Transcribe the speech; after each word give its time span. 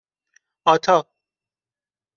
آتا 0.65 1.05